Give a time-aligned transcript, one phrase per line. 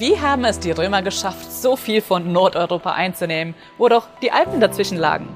[0.00, 4.58] Wie haben es die Römer geschafft, so viel von Nordeuropa einzunehmen, wo doch die Alpen
[4.58, 5.28] dazwischen lagen?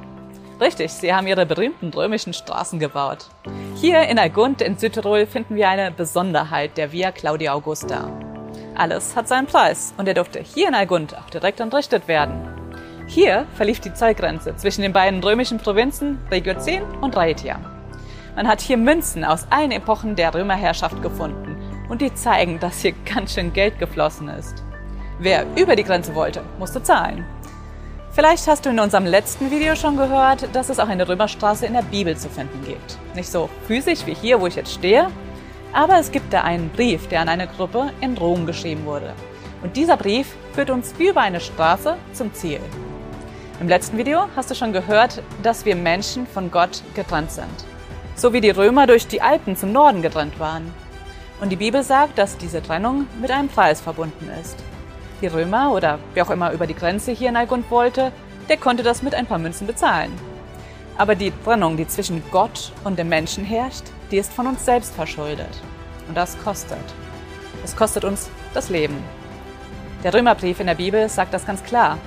[0.58, 3.26] Richtig, sie haben ihre berühmten römischen Straßen gebaut.
[3.78, 8.11] Hier in Algund in Südtirol finden wir eine Besonderheit der Via Claudia Augusta.
[8.74, 12.48] Alles hat seinen Preis und er durfte hier in Algund auch direkt entrichtet werden.
[13.06, 17.60] Hier verlief die Zollgrenze zwischen den beiden römischen Provinzen Regio 10 und Raetia.
[18.34, 21.54] Man hat hier Münzen aus allen Epochen der Römerherrschaft gefunden
[21.88, 24.62] und die zeigen, dass hier ganz schön Geld geflossen ist.
[25.18, 27.25] Wer über die Grenze wollte, musste zahlen.
[28.12, 31.72] Vielleicht hast du in unserem letzten Video schon gehört, dass es auch eine Römerstraße in
[31.72, 32.97] der Bibel zu finden gibt.
[33.15, 35.09] Nicht so physisch wie hier, wo ich jetzt stehe,
[35.73, 39.12] aber es gibt da einen Brief, der an eine Gruppe in Rom geschrieben wurde.
[39.62, 42.61] Und dieser Brief führt uns über eine Straße zum Ziel.
[43.61, 47.64] Im letzten Video hast du schon gehört, dass wir Menschen von Gott getrennt sind.
[48.14, 50.73] So wie die Römer durch die Alpen zum Norden getrennt waren.
[51.41, 54.56] Und die Bibel sagt, dass diese Trennung mit einem Preis verbunden ist.
[55.20, 58.12] Die Römer oder wer auch immer über die Grenze hier in Algund wollte,
[58.48, 60.12] der konnte das mit ein paar Münzen bezahlen.
[60.97, 64.94] Aber die Trennung, die zwischen Gott und dem Menschen herrscht, die ist von uns selbst
[64.94, 65.61] verschuldet.
[66.06, 66.78] Und das kostet.
[67.64, 69.03] Es kostet uns das Leben.
[70.05, 71.98] Der Römerbrief in der Bibel sagt das ganz klar.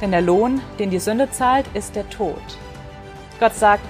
[0.00, 2.42] Denn der Lohn, den die Sünde zahlt, ist der Tod.
[3.40, 3.84] Gott sagt,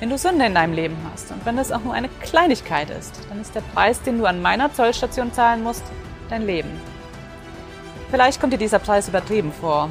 [0.00, 3.20] wenn du Sünde in deinem Leben hast und wenn es auch nur eine Kleinigkeit ist,
[3.28, 5.84] dann ist der Preis, den du an meiner Zollstation zahlen musst,
[6.30, 6.70] dein Leben.
[8.10, 9.90] Vielleicht kommt dir dieser Preis übertrieben vor.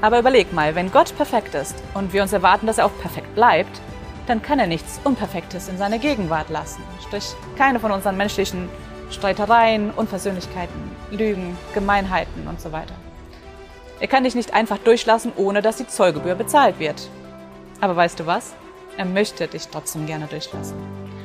[0.00, 3.34] Aber überleg mal, wenn Gott perfekt ist und wir uns erwarten, dass er auch perfekt
[3.34, 3.80] bleibt,
[4.26, 6.82] dann kann er nichts Unperfektes in seine Gegenwart lassen.
[7.02, 8.68] Sprich, keine von unseren menschlichen
[9.10, 12.94] Streitereien, Unversöhnlichkeiten, Lügen, Gemeinheiten und so weiter.
[14.00, 17.08] Er kann dich nicht einfach durchlassen, ohne dass die Zollgebühr bezahlt wird.
[17.80, 18.54] Aber weißt du was?
[18.98, 20.76] Er möchte dich trotzdem gerne durchlassen.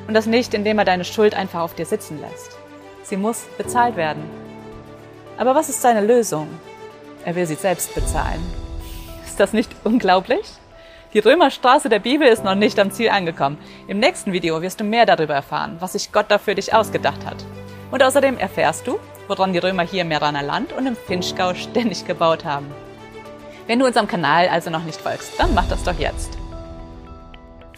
[0.07, 2.55] Und das nicht, indem er deine Schuld einfach auf dir sitzen lässt.
[3.01, 4.23] Sie muss bezahlt werden.
[5.39, 6.47] Aber was ist seine Lösung?
[7.25, 8.43] Er will sie selbst bezahlen.
[9.25, 10.45] Ist das nicht unglaublich?
[11.13, 13.57] Die Römerstraße der Bibel ist noch nicht am Ziel angekommen.
[13.87, 17.25] Im nächsten Video wirst du mehr darüber erfahren, was sich Gott da für dich ausgedacht
[17.25, 17.43] hat.
[17.89, 22.05] Und außerdem erfährst du, woran die Römer hier im Meraner Land und im Finchgau ständig
[22.05, 22.67] gebaut haben.
[23.65, 26.42] Wenn du unserem Kanal also noch nicht folgst, dann mach das doch jetzt.